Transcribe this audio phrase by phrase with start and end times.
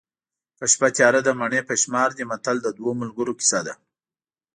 [0.57, 3.73] که شپه تیاره ده مڼې په شمار دي متل د دوو ملګرو کیسه ده